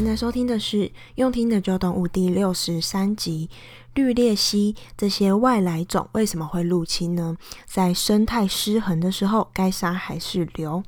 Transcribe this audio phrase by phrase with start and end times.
[0.00, 0.76] 现在收听的是
[1.16, 3.50] 《用听的就懂五》第六十三集。
[3.94, 7.36] 绿鬣蜥这些外来种为什么会入侵呢？
[7.66, 10.80] 在生态失衡的时候，该杀还是留？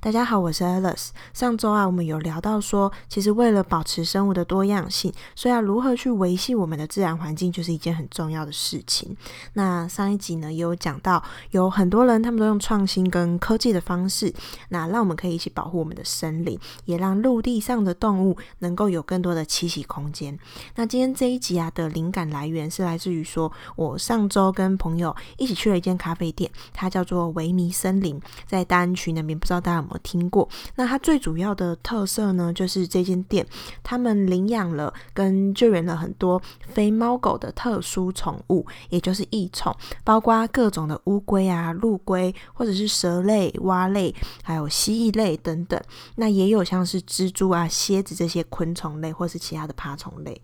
[0.00, 1.08] 大家好，我是 Alice。
[1.34, 9.14] 上周啊，我们有聊到说，其实为了保持生物的多样性，所以要如何去维系我们的自然环境，就是一件很重要的事情。
[9.52, 14.32] 那上一集呢，也有讲到，有很多人他们都用创新跟科技的方式，
[14.70, 20.38] 那让我们可以一起保护我们的森林，也让陆地上的动物能够有更多的栖息空间。
[20.76, 30.48] 那今天这一集啊的灵感来源是来自于说，我上周跟朋友一起去了一间咖啡店，它叫做维尼森林，在大安区那边，不知道大家有没有听过？
[30.74, 33.46] 那它最主要的特色呢，就是这间店
[33.82, 45.80] 他们领养了跟救援了很多非猫狗的特殊宠物，也就是异宠，包括各种的乌龟啊、陆龟，或者是蛇类、蛙类，还有蜥蜴类等等。
[46.16, 50.40] 那也有像是蜘蛛啊、蝎子这些昆虫类，或是其他的爬虫类。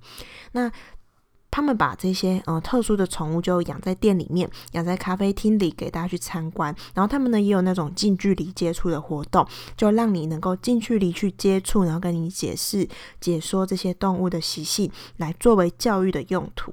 [0.52, 0.70] 那
[1.52, 6.74] 他们把这些呃特殊的宠物就养在店里面，养在咖啡厅里给大家去参观。
[6.94, 12.88] 然后他们呢也有那种近距离接触的活动，就让你能够近距离去接触，然后跟你解释、
[13.20, 16.72] 解说这些动物的习性，来作为教育的用途。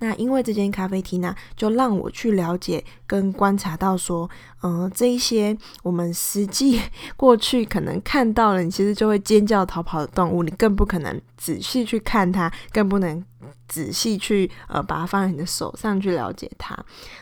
[0.00, 6.80] 那因为这间咖啡厅呢、就让我去了解跟观察到说，嗯、呃，这一些我们实际
[7.16, 13.24] 过去可能看到了，你其实就会尖叫逃跑的动物，你更不可能仔细去看它，更不能。
[13.68, 16.76] 仔细去呃把它放在你的手上去了解它。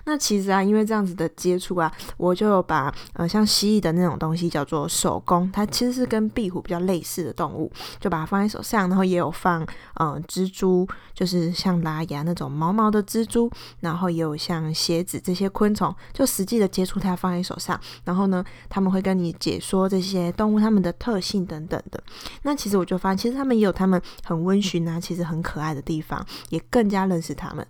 [0.04, 22.02] 那其实啊，因为这样子的接触啊，我就有把呃像蜥蜴的那种东西叫做手工，它其实是跟壁虎比较类似的动物，就把它放在手上，然后也有放呃蜘蛛，就是像拉牙那种毛毛的蜘蛛，然后也有像蝎子这些昆虫，就实际的接触它放在手上，然后呢，他们会跟你解说这些动物它们的特性等等的。
[22.42, 26.26] 那其实我就发现，其实他们也有他们很温驯啊，其实很可爱的地方。
[26.48, 27.66] 也更加认识他们。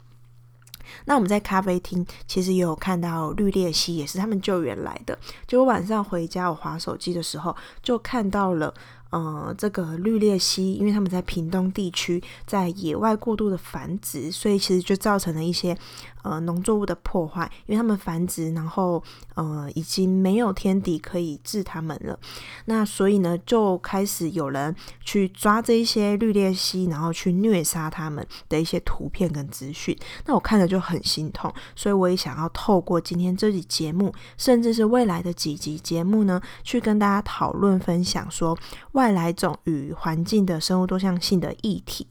[1.06, 5.19] 那我们在咖啡厅其实也有看到绿鬣蜥，也是他们救援来的。
[5.49, 8.72] 结果晚上回家，我划手机的时候就看到了。
[9.16, 15.75] 呃，这个绿鬣蜥，因为他们在屏东地区在野外过度的繁殖，所以其实就造成了一些
[16.22, 17.50] 呃农作物的破坏。
[17.65, 19.03] 因为他们繁殖，然后
[19.34, 22.19] 呃已经没有天敌可以治他们了。
[22.66, 29.97] 那所以呢，就开始有人去抓这一些绿鬣蜥，然后去虐杀他们的一些图片跟资讯。
[30.27, 38.54] 那我看了就很心痛，所以我也想要透过今天这集节目，甚至是未来的几集节目呢，去跟大家讨论分享说。
[38.93, 42.09] 外外来种与环境的生物多样性的议题。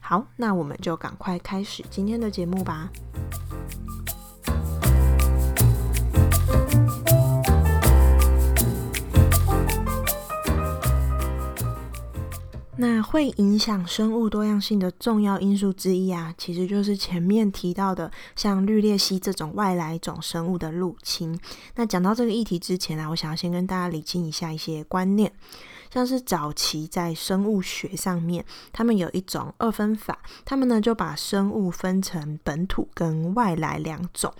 [0.00, 2.90] 好，那我们就赶快开始今天的节目吧。
[12.76, 21.38] 那会影响生物多样性的重要因素之一啊，其实就是前面提到的，像绿鬣蜥这种外来种生物的入侵。
[21.76, 25.32] 那讲到这个议题之前啊，我想要先跟大家理清一下一些观念。
[25.92, 28.42] 像是早期在生物学上面，
[28.72, 34.32] 他们有一种二分法，他们呢就把生物分成本土跟外来两种。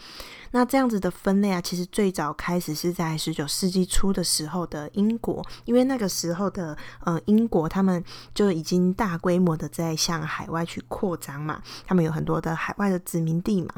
[0.53, 8.03] 那这样子的分类啊，其实最早开始是在十九世纪初的时候的英国，因为那个时候的呃英国他们
[8.35, 13.75] 就已经大规模的在向海外去扩张嘛，他们有很多的海外的殖民地嘛。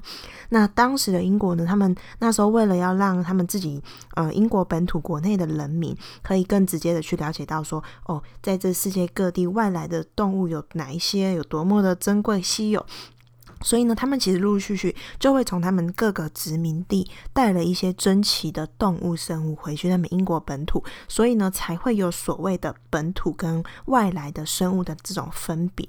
[0.51, 3.83] 那当时的英国呢，他们那时候为了要让他们自己
[4.17, 12.84] 呃英国本土国内的人民可以更直接的去了解到说，哦，在这世界各地外来的动物有哪一些，有多么的珍贵稀有。
[13.62, 25.87] 所以呢，他们其实陆陆续续就会从他们各个殖民地带了一些珍奇的动物生物回去他们英国本土，所以呢，才会有所谓的本土跟外来的生物的这种分别。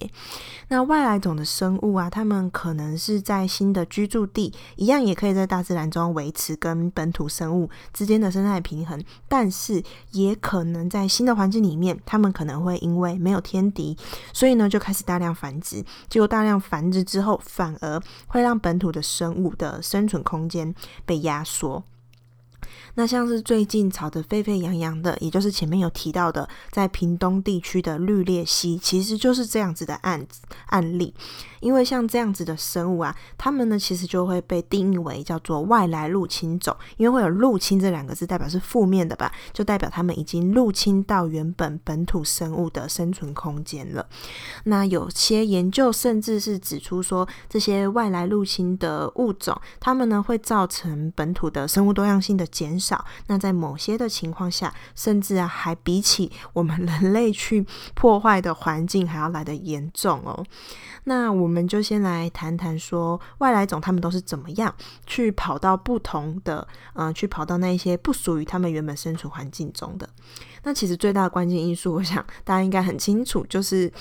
[0.68, 13.96] 那外来种的生物啊，他们可能是在新的居住地，一样也可以在大自然中维持跟本土生物之间的生态平衡，但是也可能在新的环境里面，他们可能会因为没有天敌，
[14.34, 15.84] 所以呢，就开始大量繁殖。
[16.10, 21.84] 结果大量繁殖之后，反反而会让本土的生物的生存空间被压缩。
[22.96, 31.14] 那像是最近吵得沸沸扬扬的，也就是前面有提到的，在屏东地区的绿鬣蜥，其实就是这样子的案子案例。
[31.62, 39.32] 因为像这样子的生物啊，它们呢其实就会被定义为叫做外来入侵种，因为会有入侵这两个字，代表是负面的吧？
[39.52, 44.08] 就代表它们已经入侵到原本本土生物的生存空间了。
[44.66, 53.04] 那有些研究甚至是指出说，这些外来入侵的物种，它们呢会造成本土的生物多样性的减减少。
[53.28, 57.66] 那在某些的情况下，甚至啊还比起我们人类去
[57.96, 60.46] 破坏的环境还要来得严重哦。
[61.06, 64.74] 那我们就先来谈谈说外来种他们都是怎么样
[65.06, 70.08] 去跑到不同的，嗯、呃，去跑到那一些不属于他们原本生存环境中的。
[70.64, 73.92] 那其实最大的关键因素，我想大家应该很清楚，就是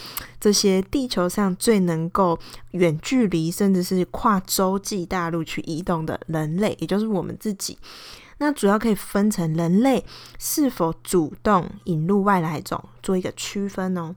[0.40, 2.38] 这些地球上最能够
[2.70, 7.78] 远距离甚至是跨洲际大陆去移动的人类，也就是我们自己。
[8.38, 10.04] 那主要可以分成人类
[10.38, 14.14] 是否主动引入外来种做一个区分哦。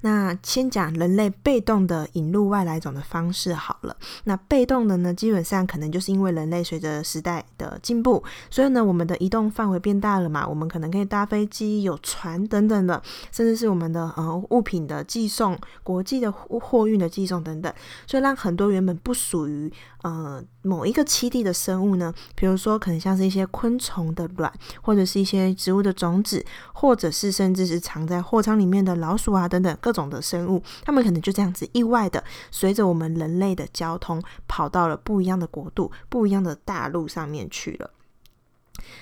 [0.00, 3.96] 那先讲人类被动的引入外来种的方式好了。
[4.24, 17.72] 那被动的呢，基本上可能就是因为人类随着时代的进步，所以呢，我们的移动范围变大了嘛，我们可能可以搭飞机、有船等等的，甚至是我们的呃物品的寄送、国际的货运的寄送等等，
[18.06, 19.72] 所以让很多原本不属于
[20.02, 24.52] 呃某一个栖地的生物呢，比如说可能像是一些昆虫的卵，
[24.82, 29.75] 或者是一些植物的种子，或者是甚至是藏在货仓里面的老鼠啊等等。
[29.76, 37.90] 各种的生物，他们可能就这样子意外的，随着我们人类的交通，跑到了不一样的国度、不一样的大陆上面去了。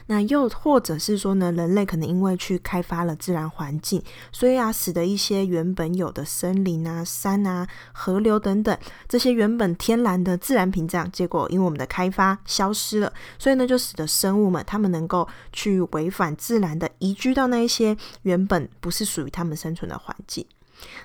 [0.06, 8.76] 那又或者是说呢，人类可能因为去开发了自然环境，所以啊，使得一些原本有的森林啊、山啊、河流等等
[9.08, 20.46] 这些原本天然的自然屏障，结果因为我们的开发消失了，所以呢，就使得生物们他们能够去违反自然的移居到那一些原本不是属于他们生存的环境。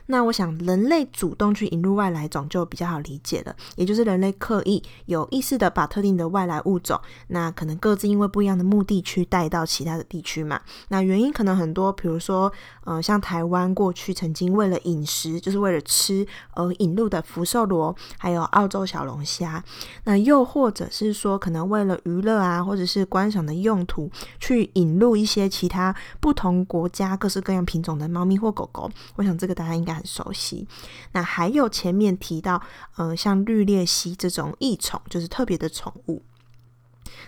[0.08, 10.60] 那我想，人类主动去引入外来种就比较好理解了，也就是人类刻意有意识的把特定的外来物种，那可能各自因为不一样的目的去带到其他的地区嘛。
[10.90, 12.52] 那原因可能很多，比如说，
[12.86, 19.64] 呃，像台湾过去曾经为了饮食，就是为了吃而引入的福寿螺，还有澳洲小龙虾。
[20.04, 24.10] 那又或者是说，可能为了娱乐啊，或者是观赏的用途，
[24.40, 28.90] 去引入一些其他不同国家各式各样品种的猫咪或狗狗。
[29.16, 30.68] 我想这个大家应该很熟悉。
[31.14, 32.62] 那还有前面提到，
[32.98, 36.22] 呃，像绿鬣蜥这种异宠，就是特别的宠物。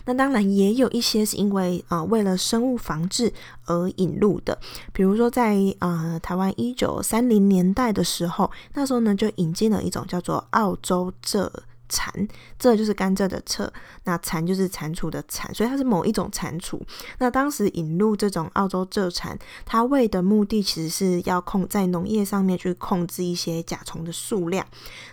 [0.05, 3.31] 那当然也有一些是因为呃为了生物防治
[3.65, 4.57] 而引入的，
[4.91, 11.49] 比如说在呃台湾一九三零年代的时候，那时候呢就引进了一种叫做澳洲蔗。
[11.91, 12.27] 蚕，
[12.57, 13.69] 这就是甘蔗的蔗，
[14.05, 16.79] 那蟾就是蟾蜍的蟾，所以它是某一种蟾蜍。
[17.19, 24.65] 那当时引入这种澳洲蔗蟾，它为的目的其实是要控在农业上面去控制一些甲虫的数量。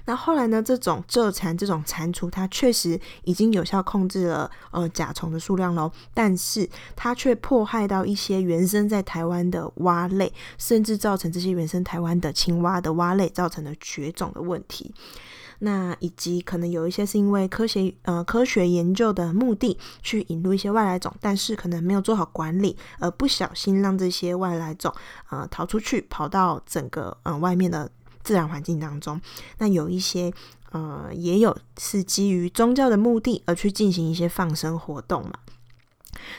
[0.05, 14.95] 那后来呢，这种蔗蟾这种蟾蜍，它确实已经有效控制了呃甲虫的数量喽，但是它却迫害到一些原生在台湾的蛙类，甚至造成这些原生台湾的青蛙的蛙类造成了绝种的问题。
[15.61, 24.93] 那以及可能有一些是因为科学呃科学研究的目的去引入一些外来种，但是可能没有做好管理，而不小心让这些外来种
[25.31, 27.91] 呃逃出去，跑到整个呃外面的
[28.23, 29.21] 自然环境当中。
[29.59, 30.33] 那有一些
[30.71, 35.33] 呃也有是基于宗教的目的而去进行一些放生活动嘛。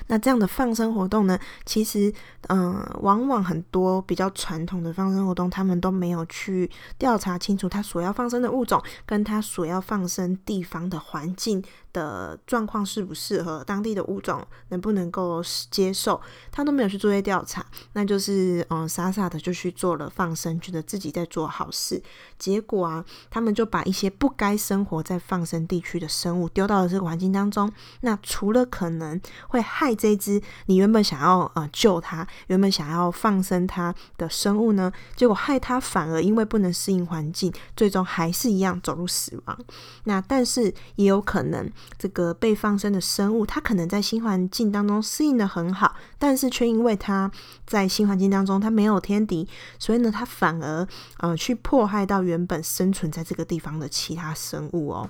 [0.07, 2.13] 那这样的放生活动呢，其实，
[2.48, 11.63] 嗯、往往很多比较传统的放生活动，他们都没有去调查清楚他所要放生的物种，跟他所要放生地方的环境
[11.94, 16.19] 的状况适不适合，当地的物种能不能够接受，
[16.51, 22.01] 他都没有去做些调查，那就是，嗯，傻傻的就去做了放生，觉得自己在做好事，
[22.38, 39.60] 结果啊，他们就把一些不该生活在放生地区的生物丢到了这个环境当中，那除了可能会害这只你原本想要呃救它、原本想要放生它的生物呢，结果害它反而因为不能适应环境，最终还是一样走入死亡。
[40.03, 47.31] 那但是也有可能这个被放生的生物，它可能在新环境当中适应的很好，但是却因为它
[47.65, 50.88] 在新环境当中它没有天敌，所以呢，它反而
[51.19, 55.09] 呃去迫害到原本生存在这个地方的其他生物哦。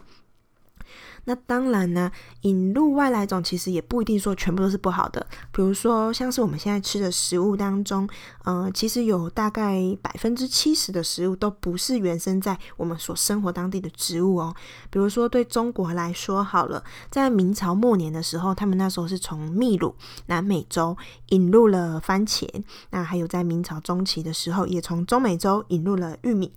[1.29, 5.24] 那当然呢，引入外来种其实也不一定说全部都是不好的。
[5.51, 8.09] 比如说，像是我们现在吃的食物当中，
[8.45, 14.55] 呃，其实有大概百分之七十的食物都不是原生在我们所生活当地的植物哦。
[14.89, 19.93] 比如说，对中国来说好了，在明朝末年的时候，他们那时候是从秘鲁、
[20.25, 22.50] 南美洲引入了番茄，
[22.89, 26.51] 那还有在明朝中期的时候，也从中美洲引入了玉米。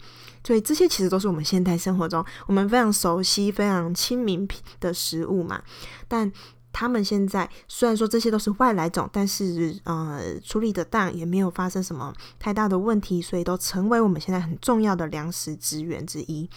[0.45, 4.47] 所以这些其实都是我们现代生活中我们非常熟悉、非常亲民
[4.81, 5.63] 的食物嘛。
[6.09, 6.31] 但
[6.73, 16.49] 他们现在虽然说这些都是外来种，但是呃处理得当，也没有发生什么太大的问题，所以都成为我们现在很重要的粮食资源之一。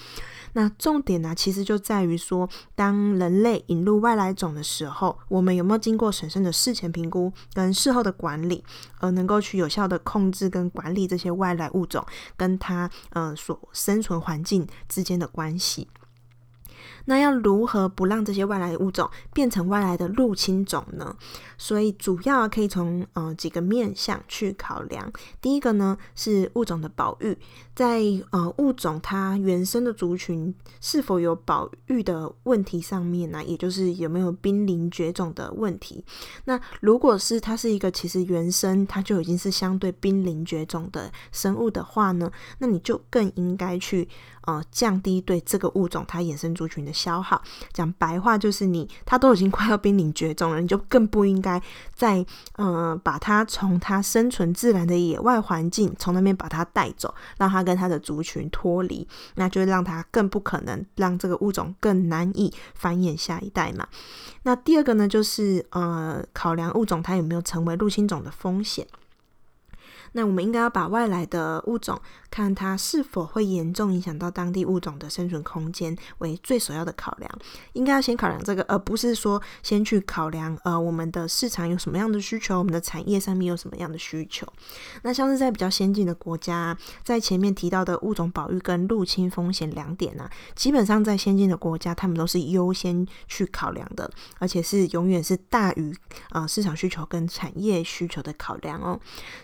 [0.53, 8.63] 那重点呢，其实就在于说，当人类引入外来种的时候，我们有没有经过审慎的事前评估跟事后的管理，
[8.99, 12.05] 而能够去有效的控制跟管理这些外来物种
[12.37, 15.89] 跟它呃所生存环境之间的关系。
[17.05, 21.15] 那要如何不让这些外来物种变成外来的入侵种呢？
[21.57, 25.11] 所以主要可以从呃几个面向去考量。
[25.41, 27.37] 第一个呢是物种的保育，
[27.73, 36.03] 在呃物种它原生的族群是否有保育的问题上面呢，也就是有没有濒临绝种的问题。
[36.43, 44.07] 那如果是它是一个其实原生它就已经是相对濒临绝种的生物的话呢，那你就更应该去
[44.41, 47.41] 呃降低对这个物种它衍生族群的消耗。
[47.71, 51.45] 讲白话就是你它都已经快要濒临绝种了，你就更不应该。
[51.45, 51.61] 该
[51.93, 52.25] 在
[52.55, 63.87] 呃，把它从它生存自然的野外环境，从那边把它带走，让它跟它的族群脱离，那就让它更不可能让这个物种更难以繁衍下一代嘛。
[64.41, 68.87] 那第二个呢，就是呃，考量物种它有没有成为入侵种的风险。
[70.17, 71.99] 那我们应该要把外来的物种，
[72.31, 77.29] 看它是否会严重影响到当地物种的生存空间为最首要的考量。
[77.73, 84.47] 应该要先考量这个，而不是说先去考量呃我们的市场有什么样的需求，我们的产业上面有什么样的需求。
[85.03, 95.93] 那像是在比较先进的国家，在前面提到的物种保育跟入侵风险两点呢、啊，基本上在先进的国家，他们都是优先去考量的，而且是永远是大于
[96.31, 98.97] 呃市场需求跟产业需求的考量哦。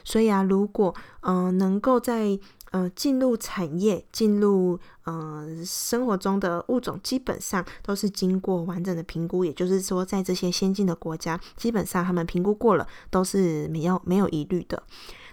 [0.06, 2.40] 所以啊，如如果呃能够在
[2.70, 14.84] 呃进入产业、进入呃生活中的物种，基本上都是经过完整的评估，也就是说，在这些先进的国家，基本上他们评估过了，都是没有没有疑虑的。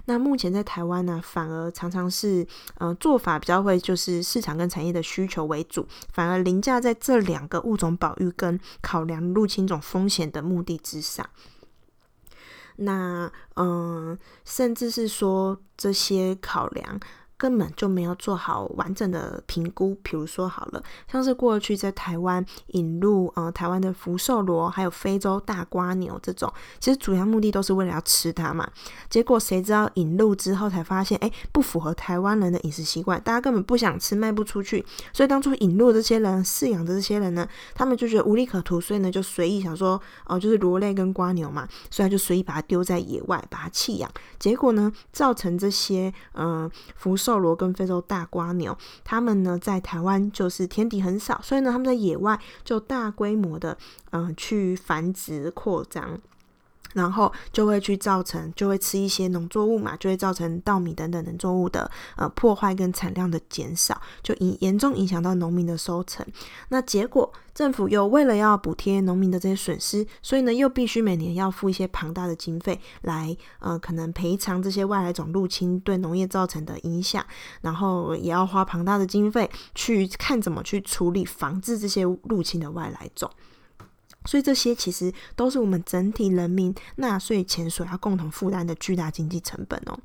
[0.07, 2.47] 那目前在台湾呢，反而常常是
[2.79, 11.29] 呃做法比较会就是市场跟产业的需求为主，反而凌驾在这两个物种保育跟考量入侵种风险的目的之上。
[12.79, 16.99] 那嗯，甚至是说这些考量。
[17.39, 19.97] 根本就没有做好完整的评估。
[20.03, 28.69] 比如说好了，像是过去在台湾引入呃台湾的福寿螺，还有非洲大瓜牛这种，其实主要目的都是为了要吃它嘛。
[29.09, 34.85] 结果谁知道引入之后才发现，哎，不符合台湾人的饮食习惯，大家根本不想吃，卖不出去。
[35.13, 44.11] 所以当初引入这些人饲养的这些人呢，他们就觉得无利可图，所以呢就随意想说，哦、就是螺类跟瓜牛嘛，所以就随意把它丢在野外，把它弃养。
[44.39, 53.77] 结果呢，造成这些嗯、呃、福斗罗跟非洲大瓜牛，他们呢在台湾就是天敌很少，所以呢他们在野外就大规模的
[54.13, 56.19] 嗯、去繁殖扩张。
[56.99, 66.27] 然后就会去造成，就会吃一些农作物嘛，就会造成稻米等等农作物的呃破坏跟产量的减少，就影严重影响到农民的收成。
[66.71, 77.25] 那结果政府又为了要补贴农民的这些损失，所以呢又必须每年要付一些庞大的经费来呃可能赔偿这些外来种入侵对农业造成的影响，
[77.61, 83.31] 然后也要花庞大的经费去看怎么去处理防治这些入侵的外来种。
[84.29, 89.99] 所以这些其实都是我们整体人民纳税钱所要共同负担的巨大经济成本哦。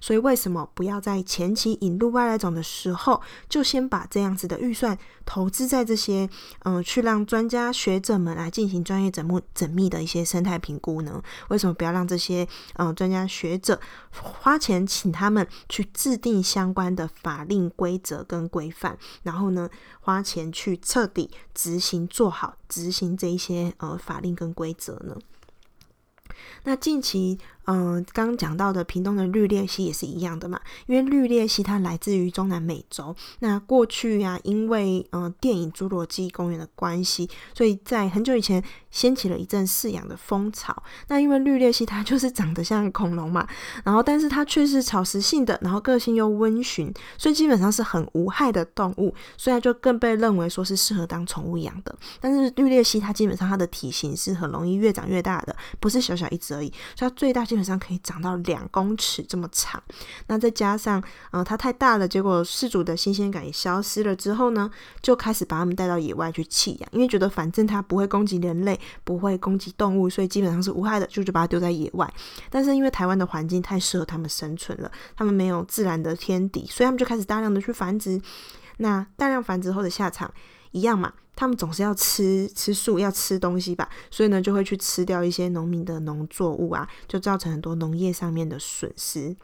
[0.00, 6.28] 所以为什么不要在前期引入外来种的时候，就先把这样子的预算投资在这些，
[6.64, 11.22] 嗯、去让专家学者们来进行专业缜密缜密的一些生态评估呢？
[11.50, 13.80] 为什么不要让这些，嗯、专家学者
[14.10, 19.70] 花钱请他们去制定相关的法令规则跟规范，然后呢，
[20.00, 23.72] 花钱去彻底执行做好执行这一些。
[23.78, 25.16] 呃，法令跟规则呢？
[26.64, 27.38] 那近期。
[27.70, 33.14] 嗯，刚刚讲到的屏东的绿鬣蜥也是一样的嘛，因为绿鬣蜥它来自于中南美洲。
[33.40, 40.74] 那过去呀、因为嗯电影《侏罗纪公园》的关系，所以在很久以前掀起了一阵饲养的风潮。
[41.08, 43.46] 那因为绿鬣蜥它就是 长得像恐龙嘛，
[43.84, 51.94] 然后但是它却是草食性的，然后个性又温驯，所以基本上是很无害的动物，所以就更被认为说是适合当宠物养的。
[52.18, 59.82] 但是绿鬣蜥它基本上它的体型是很容易越长越大的，不是小小一只而已，所以它最大基基本上可以长到两公尺这么长，
[60.28, 64.70] 那再加上，呃，它太大了，结果饲主的新鲜感也消失了之后呢，
[65.02, 72.08] 就开始把它们带到野外去弃养，因为觉得反正它不会攻击人类，不会攻击动物，所以基本上是无害的，就就把它丢在野外。
[72.48, 78.22] 但是因为台湾的环境太适合它们生存了，它们没有自然的天敌，所以它们就开始大量的去繁殖。
[78.76, 80.32] 那大量繁殖后的下场，
[80.72, 89.36] 一样嘛，他们总是要吃吃素，要吃东西吧，所以呢，就会去吃掉一些农民的农作物啊，就造成很多农业上面的损失。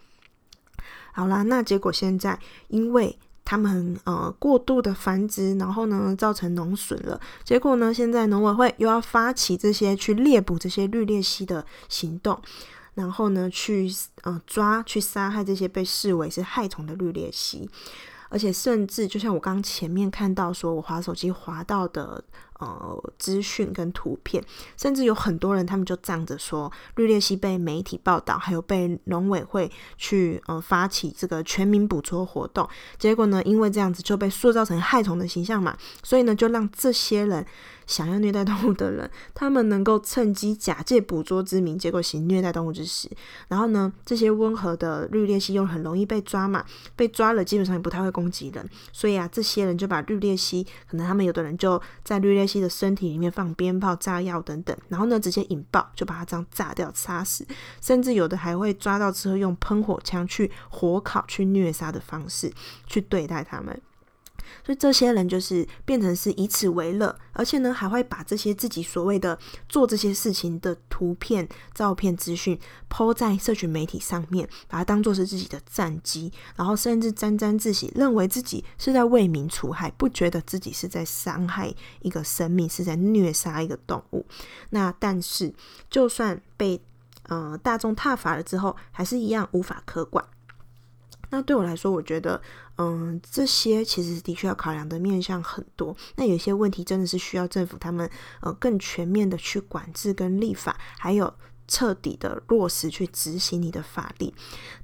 [1.13, 2.39] 好啦，那结果现在
[2.69, 12.41] 因为他们呃过度的繁殖，然后呢造成农损了，结果呢现在农委会又要发起这些去猎捕这些绿鬣蜥的行动，
[12.95, 13.89] 然后呢去
[14.23, 17.69] 呃抓去杀害这些被视为是害虫的绿鬣蜥。
[18.35, 22.25] 而且甚至就像我刚前面看到说，我滑手机滑到的
[22.59, 24.43] 呃资讯跟图片，
[24.77, 37.47] 甚至有很多人他们就仗着说绿鬣蜥被媒体报道，还有被农委会去呃发起这个全民捕捉活动，结果呢，因为这样子就被塑造成害虫的形象嘛，所以呢，就让这些人。
[37.87, 43.09] 想要虐待动物的人，他们能够趁机假借捕捉之名，结果行虐待动物之实。
[43.49, 46.65] 然后呢，这些温和的绿鬣蜥又很容易被抓嘛，
[46.97, 48.69] 被抓了基本上也不太会攻击人。
[48.93, 57.47] 所以啊，这些人就把绿鬣蜥，可能他们有的人就在绿鬣蜥的身体里面放鞭炮、炸药等等，然后呢，直接引爆，就把它这样炸掉、杀死。
[57.81, 62.53] 甚至有的还会抓到之后用喷火枪去火烤、去虐杀的方式
[62.87, 63.81] 去对待他们。
[64.63, 72.59] 所以这些人就是变成是以此为乐，而且呢还会把这些自己所谓的做这些事情的图片、照片、资讯
[72.89, 84.27] 抛在社群媒体上面，把它当做是自己的战绩，然后甚至沾沾自喜，认为自己是在为民除害，不觉得自己是在伤害一个生命，是在虐杀一个动物。
[84.71, 85.53] 那但是
[85.89, 86.81] 就算被
[87.29, 90.25] 呃大众挞伐了之后，还是一样无法可管。
[91.31, 92.41] 那对我来说，我觉得，
[92.77, 95.97] 嗯，这些其实的确要考量的面向很多。
[96.17, 98.09] 那有些问题真的是需要政府他们
[98.41, 101.33] 呃更全面的去管制跟立法，还有
[101.69, 104.33] 彻底的落实去执行你的法律。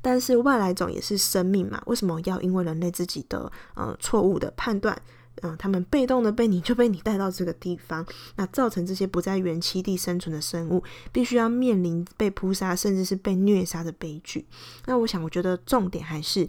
[0.00, 4.96] 但是外来种也是生命嘛，为什么要因为人类自己的呃错误的判断？
[5.42, 8.04] 嗯，他们被动的被你就被你带到这个地方，
[8.36, 10.82] 那造成这些不在原栖地生存的生物，
[11.12, 14.46] 必须要面临被扑杀，甚至是被虐杀的悲剧。
[14.84, 16.46] 那我想，我觉得重点还是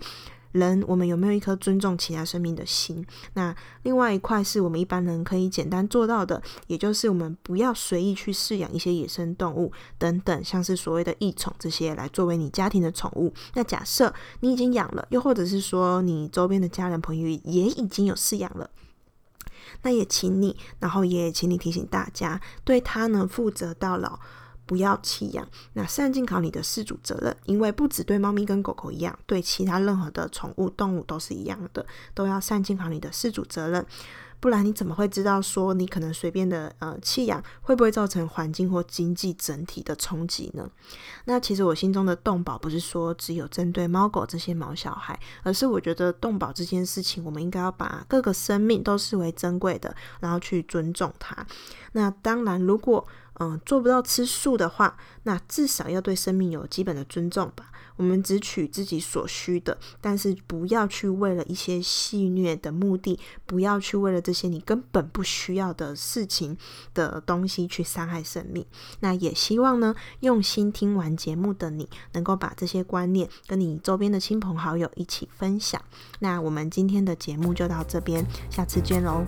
[0.52, 3.06] 人，我们有没有一颗尊重其他生命的心？
[3.34, 13.34] 那另外一块是我们一般人可以简单做到的，也就是我们不要随意去饲养一些野生动物等等，像是所谓的异宠这些来作为你家庭的宠物。
[13.54, 18.70] 那假设你已经养了，又或者是说你周边的家人朋友也已经有饲养了。
[19.84, 24.20] 那也请你，然后也请你提醒大家，对它呢负责到老，
[24.66, 25.48] 不要弃养。
[25.74, 33.86] 那善尽好你的饲主责任，因为不只对猫咪跟狗狗一样，对其他任何的宠物动物都是一样的，都要善尽好你的饲主责任。
[34.40, 40.68] 不然你怎么会知道说你可能随便的呃弃养会不会造成环境或经济整体的冲击呢？
[41.26, 51.46] 那其实我心中的动保不是说只有针对猫狗这些毛小孩，而是我觉得动保这件事情，我们应该要把各个生命都视为珍贵的，然后去尊重它。
[51.92, 53.08] 那当然，如果
[53.40, 57.72] 嗯做不到吃素的话，那至少要对生命有基本的尊重吧。
[57.98, 66.58] 我们只取自己所需的，但是不要去为了一些戏谑的目的，不要去为了这些你根本不需要的事情
[66.96, 68.66] 的东西去伤害生命。
[69.02, 75.80] 那也希望呢，用心听完节目的你，能够把这些观念跟你周边的亲朋好友一起分享。
[76.20, 79.24] 那我们今天的节目就到这边，下次见喽。